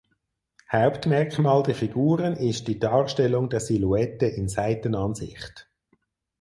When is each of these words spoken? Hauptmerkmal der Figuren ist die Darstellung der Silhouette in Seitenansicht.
Hauptmerkmal 0.71 1.61
der 1.61 1.75
Figuren 1.75 2.33
ist 2.35 2.67
die 2.67 2.79
Darstellung 2.79 3.51
der 3.51 3.59
Silhouette 3.59 4.25
in 4.25 4.49
Seitenansicht. 4.49 5.69